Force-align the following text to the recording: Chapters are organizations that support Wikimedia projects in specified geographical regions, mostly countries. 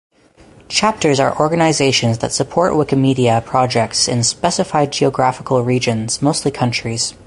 Chapters 0.67 1.19
are 1.19 1.39
organizations 1.39 2.17
that 2.17 2.31
support 2.31 2.73
Wikimedia 2.73 3.45
projects 3.45 4.07
in 4.07 4.23
specified 4.23 4.91
geographical 4.91 5.61
regions, 5.63 6.23
mostly 6.23 6.49
countries. 6.49 7.13